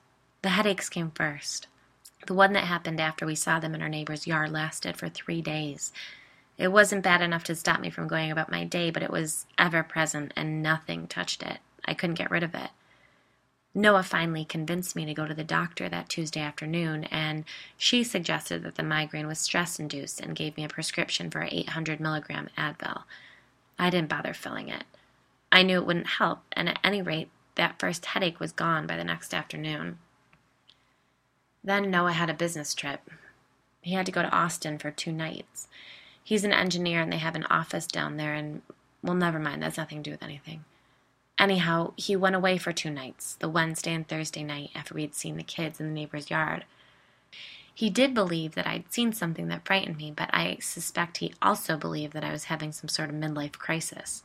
[0.48, 1.68] The headaches came first.
[2.26, 5.42] The one that happened after we saw them in our neighbor's yard lasted for three
[5.42, 5.92] days.
[6.58, 9.46] It wasn't bad enough to stop me from going about my day, but it was
[9.58, 11.58] ever present and nothing touched it.
[11.84, 12.70] I couldn't get rid of it.
[13.76, 17.44] Noah finally convinced me to go to the doctor that Tuesday afternoon, and
[17.76, 22.00] she suggested that the migraine was stress induced and gave me a prescription for 800
[22.00, 23.04] milligram Advil.
[23.78, 24.86] I didn't bother filling it.
[25.52, 28.96] I knew it wouldn't help, and at any rate, that first headache was gone by
[28.96, 29.98] the next afternoon.
[31.68, 33.02] Then Noah had a business trip.
[33.82, 35.68] He had to go to Austin for two nights.
[36.24, 38.62] He's an engineer and they have an office down there, and
[39.04, 40.64] well, never mind, that's nothing to do with anything.
[41.38, 45.14] Anyhow, he went away for two nights, the Wednesday and Thursday night after we had
[45.14, 46.64] seen the kids in the neighbor's yard.
[47.76, 51.76] He did believe that I'd seen something that frightened me, but I suspect he also
[51.76, 54.24] believed that I was having some sort of midlife crisis.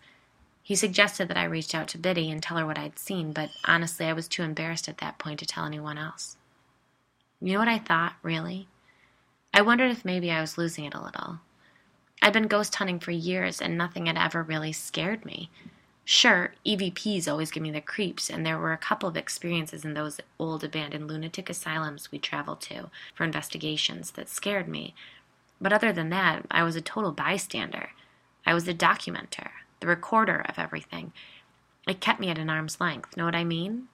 [0.62, 3.50] He suggested that I reach out to Biddy and tell her what I'd seen, but
[3.64, 6.36] honestly, I was too embarrassed at that point to tell anyone else.
[7.42, 8.68] You know what I thought, really?
[9.52, 11.40] I wondered if maybe I was losing it a little.
[12.22, 15.50] I'd been ghost hunting for years and nothing had ever really scared me.
[16.04, 19.94] Sure, EVPs always give me the creeps, and there were a couple of experiences in
[19.94, 24.94] those old abandoned lunatic asylums we traveled to for investigations that scared me.
[25.60, 27.90] But other than that, I was a total bystander.
[28.46, 29.48] I was the documenter,
[29.80, 31.12] the recorder of everything.
[31.88, 33.16] It kept me at an arm's length.
[33.16, 33.88] Know what I mean?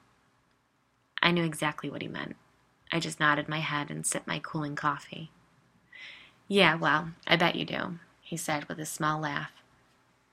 [1.22, 2.37] I knew exactly what he meant.
[2.92, 5.31] I just nodded my head and sipped my cooling coffee.
[6.46, 9.53] Yeah, well, I bet you do, he said with a small laugh.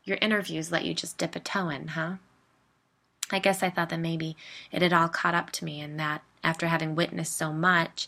[0.04, 2.16] Your interviews let you just dip a toe in, huh?
[3.32, 4.38] I guess I thought that maybe
[4.72, 8.08] it had all caught up to me, and that after having witnessed so much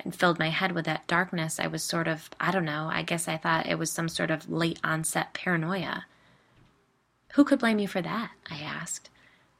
[0.00, 3.02] and filled my head with that darkness, I was sort of, I don't know, I
[3.02, 6.06] guess I thought it was some sort of late onset paranoia.
[7.34, 8.30] Who could blame you for that?
[8.50, 9.10] I asked.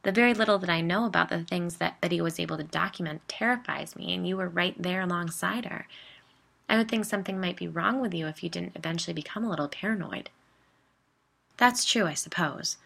[0.05, 3.27] The very little that I know about the things that Biddy was able to document
[3.27, 5.87] terrifies me, and you were right there alongside her.
[6.69, 9.49] I would think something might be wrong with you if you didn't eventually become a
[9.49, 10.29] little paranoid.
[11.57, 12.77] That's true, I suppose.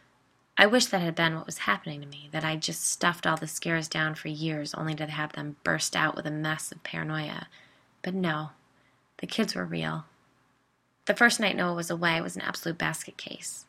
[0.57, 3.35] I wish that had been what was happening to me, that I'd just stuffed all
[3.35, 6.83] the scares down for years only to have them burst out with a mess of
[6.83, 7.49] paranoia.
[8.01, 8.51] But no,
[9.17, 10.05] the kids were real.
[11.05, 13.65] The first night Noah was away was an absolute basket case.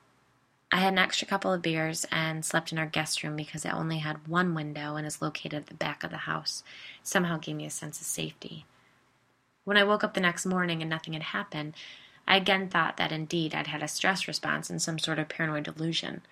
[0.72, 3.74] I had an extra couple of beers and slept in our guest room because it
[3.74, 6.62] only had one window and is located at the back of the house.
[7.00, 8.66] It somehow gave me a sense of safety.
[9.64, 11.74] When I woke up the next morning and nothing had happened,
[12.26, 15.64] I again thought that indeed I'd had a stress response and some sort of paranoid
[15.64, 16.22] delusion.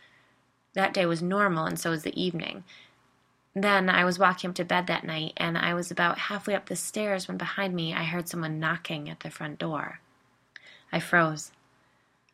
[0.74, 2.62] That day was normal, and so was the evening.
[3.54, 6.66] Then I was walking up to bed that night, and I was about halfway up
[6.66, 10.00] the stairs when behind me I heard someone knocking at the front door.
[10.92, 11.50] I froze.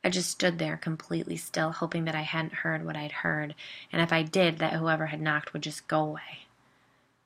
[0.05, 3.55] I just stood there completely still, hoping that I hadn't heard what I'd heard,
[3.91, 6.47] and if I did, that whoever had knocked would just go away.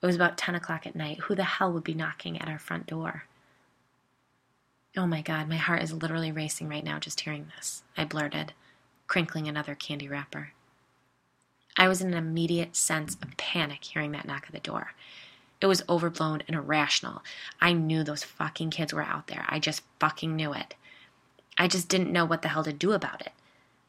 [0.00, 1.18] It was about ten o'clock at night.
[1.22, 3.24] Who the hell would be knocking at our front door?
[4.96, 8.52] Oh my god, my heart is literally racing right now just hearing this, I blurted,
[9.08, 10.52] crinkling another candy wrapper.
[11.76, 14.92] I was in an immediate sense of panic hearing that knock at the door.
[15.60, 17.22] It was overblown and irrational.
[17.60, 19.44] I knew those fucking kids were out there.
[19.48, 20.76] I just fucking knew it.
[21.58, 23.32] I just didn't know what the hell to do about it.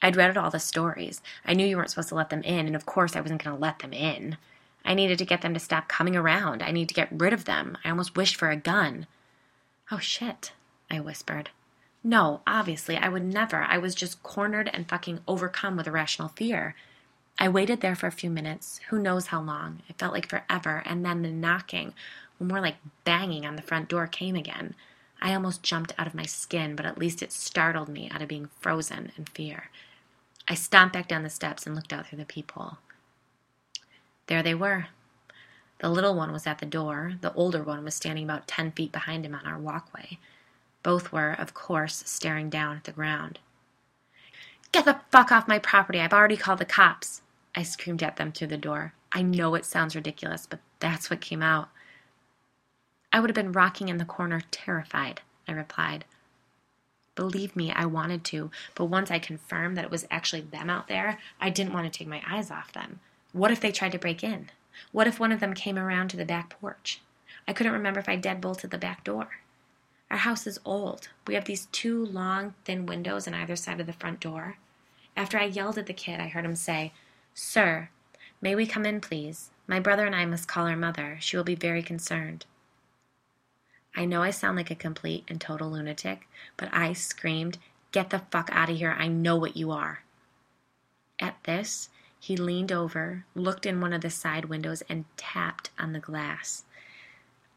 [0.01, 1.21] I'd read all the stories.
[1.45, 3.55] I knew you weren't supposed to let them in, and of course I wasn't going
[3.55, 4.37] to let them in.
[4.85, 6.63] I needed to get them to stop coming around.
[6.63, 7.77] I needed to get rid of them.
[7.83, 9.07] I almost wished for a gun.
[9.91, 10.53] Oh shit.
[10.89, 11.49] I whispered.
[12.03, 13.57] No, obviously, I would never.
[13.57, 16.75] I was just cornered and fucking overcome with irrational fear.
[17.37, 19.81] I waited there for a few minutes, who knows how long.
[19.89, 21.93] It felt like forever, and then the knocking,
[22.39, 24.75] more like banging on the front door, came again.
[25.21, 28.27] I almost jumped out of my skin, but at least it startled me out of
[28.27, 29.69] being frozen in fear.
[30.47, 32.77] I stomped back down the steps and looked out through the peephole.
[34.27, 34.87] There they were.
[35.79, 37.13] The little one was at the door.
[37.21, 40.19] The older one was standing about ten feet behind him on our walkway.
[40.83, 43.39] Both were, of course, staring down at the ground.
[44.71, 45.99] Get the fuck off my property!
[45.99, 47.21] I've already called the cops!
[47.55, 48.93] I screamed at them through the door.
[49.11, 51.69] I know it sounds ridiculous, but that's what came out.
[53.11, 56.05] I would have been rocking in the corner, terrified, I replied.
[57.15, 60.87] Believe me, I wanted to, but once I confirmed that it was actually them out
[60.87, 62.99] there, I didn't want to take my eyes off them.
[63.33, 64.49] What if they tried to break in?
[64.91, 67.01] What if one of them came around to the back porch?
[67.47, 69.39] I couldn't remember if I deadbolted the back door.
[70.11, 71.09] Our house is old.
[71.27, 74.57] We have these two long, thin windows on either side of the front door.
[75.17, 76.93] After I yelled at the kid, I heard him say,
[77.33, 77.89] Sir,
[78.41, 79.49] may we come in, please?
[79.67, 81.17] My brother and I must call our mother.
[81.19, 82.45] She will be very concerned.
[83.95, 86.27] I know I sound like a complete and total lunatic,
[86.57, 87.57] but I screamed,
[87.91, 88.95] Get the fuck out of here.
[88.97, 90.03] I know what you are.
[91.19, 95.93] At this, he leaned over, looked in one of the side windows, and tapped on
[95.93, 96.65] the glass.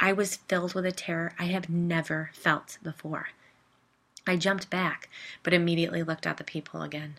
[0.01, 3.29] I was filled with a terror I have never felt before.
[4.27, 5.09] I jumped back,
[5.43, 7.19] but immediately looked at the people again.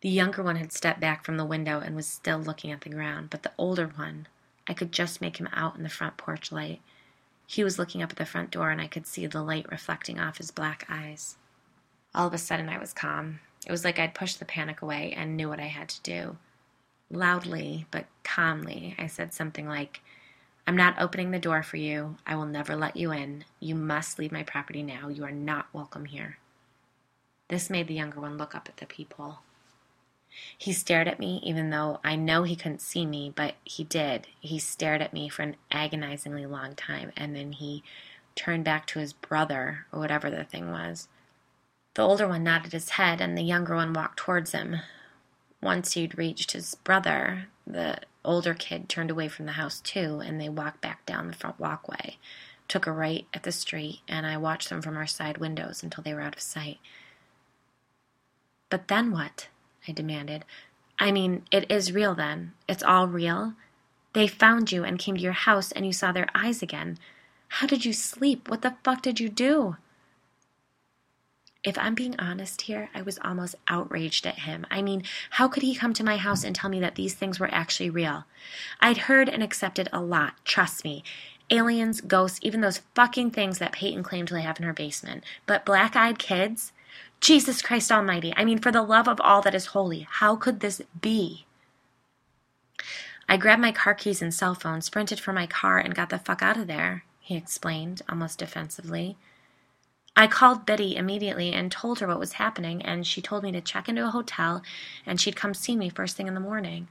[0.00, 2.90] The younger one had stepped back from the window and was still looking at the
[2.90, 4.28] ground, but the older one,
[4.68, 6.80] I could just make him out in the front porch light.
[7.46, 10.18] He was looking up at the front door, and I could see the light reflecting
[10.18, 11.36] off his black eyes.
[12.14, 13.40] All of a sudden, I was calm.
[13.66, 16.36] It was like I'd pushed the panic away and knew what I had to do.
[17.10, 20.00] Loudly, but calmly, I said something like,
[20.66, 22.16] I'm not opening the door for you.
[22.26, 23.44] I will never let you in.
[23.60, 25.08] You must leave my property now.
[25.08, 26.38] You are not welcome here.
[27.48, 29.40] This made the younger one look up at the people.
[30.56, 34.26] He stared at me, even though I know he couldn't see me, but he did.
[34.40, 37.82] He stared at me for an agonizingly long time, and then he
[38.34, 41.08] turned back to his brother, or whatever the thing was.
[41.94, 44.80] The older one nodded his head, and the younger one walked towards him.
[45.62, 50.40] Once he'd reached his brother, the older kid turned away from the house too, and
[50.40, 52.16] they walked back down the front walkway,
[52.66, 56.02] took a right at the street, and I watched them from our side windows until
[56.02, 56.78] they were out of sight.
[58.70, 59.48] But then what?
[59.86, 60.44] I demanded.
[60.98, 62.52] I mean, it is real then.
[62.68, 63.54] It's all real.
[64.12, 66.98] They found you and came to your house and you saw their eyes again.
[67.48, 68.48] How did you sleep?
[68.48, 69.76] What the fuck did you do?
[71.64, 74.66] If I'm being honest here, I was almost outraged at him.
[74.70, 77.40] I mean, how could he come to my house and tell me that these things
[77.40, 78.24] were actually real?
[78.80, 81.02] I'd heard and accepted a lot, trust me.
[81.50, 85.24] Aliens, ghosts, even those fucking things that Peyton claimed to have in her basement.
[85.46, 86.72] But black eyed kids?
[87.24, 88.34] Jesus Christ Almighty.
[88.36, 91.46] I mean, for the love of all that is holy, how could this be?
[93.26, 96.18] I grabbed my car keys and cell phone, sprinted for my car, and got the
[96.18, 99.16] fuck out of there, he explained, almost defensively.
[100.14, 103.62] I called Biddy immediately and told her what was happening, and she told me to
[103.62, 104.60] check into a hotel
[105.06, 106.88] and she'd come see me first thing in the morning.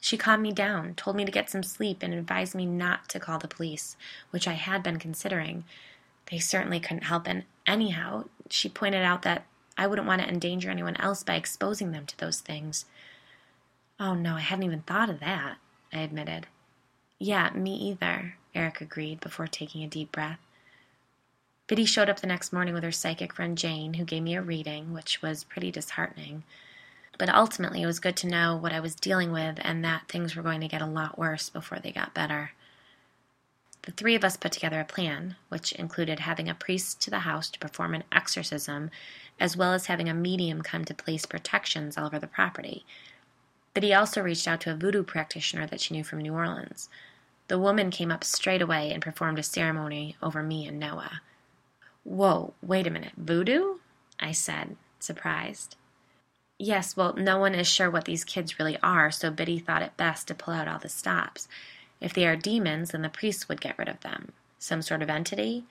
[0.00, 3.20] She calmed me down, told me to get some sleep, and advised me not to
[3.20, 3.96] call the police,
[4.30, 5.62] which I had been considering.
[6.32, 9.46] They certainly couldn't help, and anyhow, she pointed out that
[9.76, 12.86] I wouldn't want to endanger anyone else by exposing them to those things.
[14.00, 15.56] Oh no, I hadn't even thought of that,
[15.92, 16.46] I admitted.
[17.18, 20.38] Yeah, me either, Eric agreed before taking a deep breath.
[21.66, 24.42] Biddy showed up the next morning with her psychic friend Jane, who gave me a
[24.42, 26.44] reading, which was pretty disheartening.
[27.18, 30.36] But ultimately, it was good to know what I was dealing with and that things
[30.36, 32.52] were going to get a lot worse before they got better.
[33.86, 37.20] The three of us put together a plan, which included having a priest to the
[37.20, 38.90] house to perform an exorcism,
[39.38, 42.84] as well as having a medium come to place protections all over the property.
[43.74, 46.88] Biddy also reached out to a voodoo practitioner that she knew from New Orleans.
[47.46, 51.20] The woman came up straight away and performed a ceremony over me and Noah.
[52.02, 53.12] Whoa, wait a minute.
[53.16, 53.76] Voodoo?
[54.18, 55.76] I said, surprised.
[56.58, 59.96] Yes, well, no one is sure what these kids really are, so Biddy thought it
[59.96, 61.46] best to pull out all the stops.
[62.00, 64.32] If they are demons, then the priests would get rid of them.
[64.58, 65.64] Some sort of entity?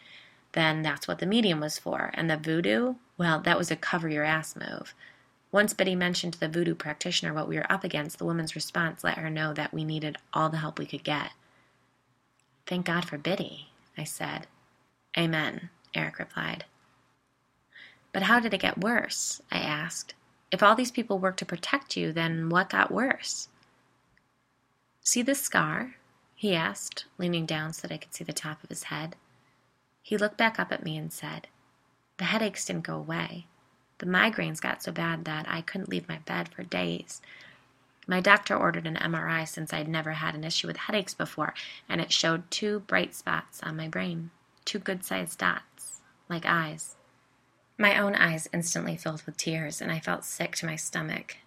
[0.54, 2.12] Then that's what the medium was for.
[2.14, 2.96] And the voodoo?
[3.18, 4.94] Well, that was a cover your ass move.
[5.52, 9.04] Once Biddy mentioned to the voodoo practitioner what we were up against, the woman's response
[9.04, 11.32] let her know that we needed all the help we could get.
[12.66, 14.48] Thank God for Biddy, I said.
[15.18, 15.70] Amen.
[15.94, 16.66] Eric replied.
[18.12, 19.42] But how did it get worse?
[19.52, 20.14] I asked.
[20.52, 23.50] If all these people worked to protect you, then what got worse?
[25.02, 25.96] See this scar?
[26.36, 29.16] He asked, leaning down so that I could see the top of his head.
[30.04, 31.48] He looked back up at me and said,
[32.18, 33.48] The headaches didn't go away.
[34.00, 37.22] The migraines got so bad that I couldn't leave my bed for days.
[38.06, 41.54] My doctor ordered an MRI since I'd never had an issue with headaches before,
[41.90, 44.30] and it showed two bright spots on my brain,
[44.66, 46.96] two good sized dots like eyes.
[47.78, 51.38] My own eyes instantly filled with tears, and I felt sick to my stomach.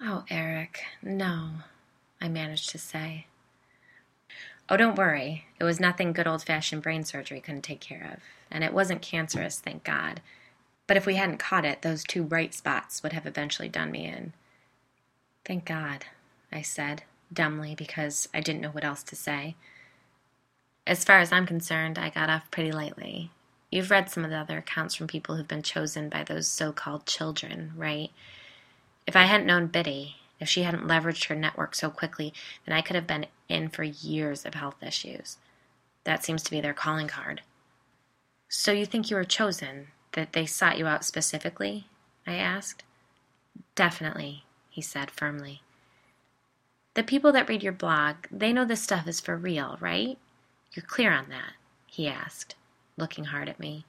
[0.00, 1.50] Oh, Eric, no,
[2.20, 3.26] I managed to say.
[4.68, 5.46] Oh, don't worry.
[5.60, 9.02] It was nothing good old fashioned brain surgery couldn't take care of, and it wasn't
[9.02, 10.20] cancerous, thank God.
[10.86, 14.06] But if we hadn't caught it, those two bright spots would have eventually done me
[14.06, 14.32] in.
[15.44, 16.06] Thank God,
[16.52, 17.02] I said,
[17.32, 19.56] dumbly, because I didn't know what else to say.
[20.86, 23.30] As far as I'm concerned, I got off pretty lightly.
[23.70, 26.72] You've read some of the other accounts from people who've been chosen by those so
[26.72, 28.10] called children, right?
[29.06, 32.34] If I hadn't known Biddy, if she hadn't leveraged her network so quickly,
[32.66, 35.38] then I could have been in for years of health issues.
[36.04, 37.42] That seems to be their calling card.
[38.48, 39.88] So you think you were chosen?
[40.12, 41.86] That they sought you out specifically?
[42.26, 42.82] I asked.
[43.74, 45.62] Definitely, he said firmly.
[46.94, 50.18] The people that read your blog, they know this stuff is for real, right?
[50.74, 51.52] You're clear on that?
[51.86, 52.56] he asked
[52.96, 53.84] looking hard at me.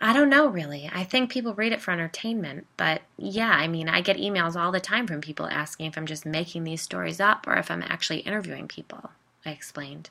[0.00, 0.90] I don't know really.
[0.92, 4.72] I think people read it for entertainment, but yeah, I mean, I get emails all
[4.72, 7.82] the time from people asking if I'm just making these stories up or if I'm
[7.82, 9.10] actually interviewing people,
[9.46, 10.10] I explained.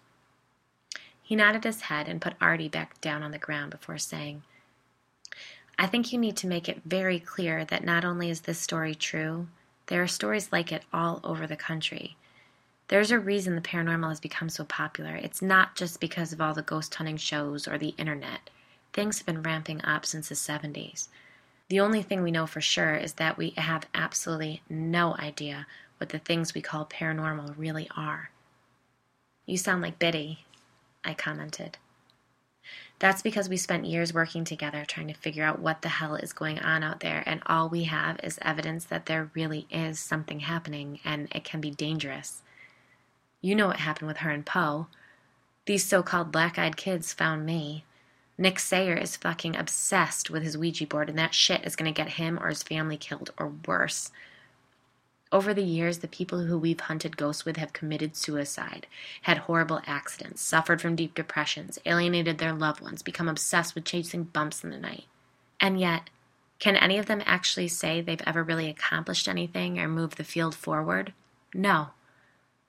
[1.22, 4.44] He nodded his head and put Artie back down on the ground before saying,
[5.78, 8.96] I think you need to make it very clear that not only is this story
[8.96, 9.48] true,
[9.88, 12.16] there are stories like it all over the country.
[12.88, 15.16] There's a reason the paranormal has become so popular.
[15.16, 18.50] It's not just because of all the ghost hunting shows or the internet.
[18.94, 21.08] Things have been ramping up since the 70s.
[21.70, 25.66] The only thing we know for sure is that we have absolutely no idea
[25.98, 28.30] what the things we call paranormal really are.
[29.46, 30.46] You sound like Biddy,
[31.04, 31.78] I commented.
[33.00, 36.32] That's because we spent years working together trying to figure out what the hell is
[36.32, 40.42] going on out there, and all we have is evidence that there really is something
[40.42, 42.44] happening and it can be dangerous.
[43.42, 44.88] You know what happened with her and Poe.
[45.66, 47.84] These so called black eyed kids found me.
[48.38, 51.98] Nick Sayer is fucking obsessed with his Ouija board, and that shit is going to
[51.98, 54.12] get him or his family killed, or worse.
[55.32, 58.88] Over the years, the people who we've hunted ghosts with have committed suicide,
[59.24, 64.24] had horrible accidents, suffered from deep depressions, alienated their loved ones, become obsessed with chasing
[64.24, 65.06] bumps in the night.
[65.60, 66.10] And yet,
[66.60, 70.56] can any of them actually say they've ever really accomplished anything or moved the field
[70.56, 71.14] forward?
[71.54, 71.90] No.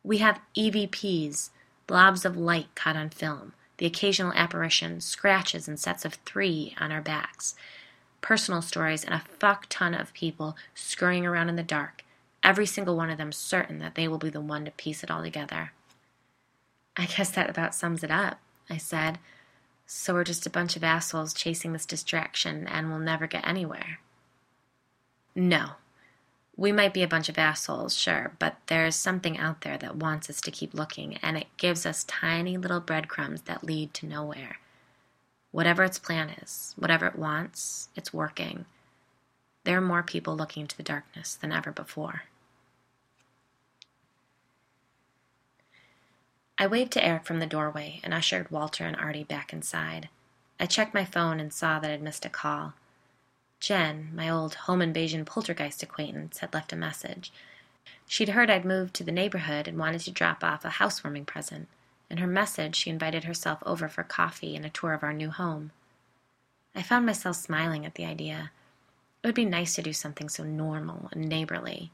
[0.02, 1.50] We have EVPs,
[1.86, 6.92] blobs of light caught on film the occasional apparition, scratches and sets of three on
[6.92, 7.54] our backs,
[8.20, 12.04] personal stories, and a fuck ton of people scurrying around in the dark,
[12.42, 15.10] every single one of them certain that they will be the one to piece it
[15.10, 15.72] all together.
[16.96, 18.38] I guess that about sums it up,
[18.70, 19.18] I said.
[19.86, 23.98] So we're just a bunch of assholes chasing this distraction and we'll never get anywhere.
[25.34, 25.72] No,
[26.56, 30.30] we might be a bunch of assholes, sure, but there's something out there that wants
[30.30, 34.58] us to keep looking, and it gives us tiny little breadcrumbs that lead to nowhere.
[35.50, 38.66] Whatever its plan is, whatever it wants, it's working.
[39.64, 42.24] There are more people looking into the darkness than ever before.
[46.56, 50.08] I waved to Eric from the doorway and ushered Walter and Artie back inside.
[50.60, 52.74] I checked my phone and saw that I'd missed a call.
[53.64, 57.32] Jen, my old home invasion poltergeist acquaintance, had left a message.
[58.06, 61.68] She'd heard I'd moved to the neighborhood and wanted to drop off a housewarming present.
[62.10, 65.30] In her message, she invited herself over for coffee and a tour of our new
[65.30, 65.70] home.
[66.74, 68.50] I found myself smiling at the idea.
[69.22, 71.90] It would be nice to do something so normal and neighborly.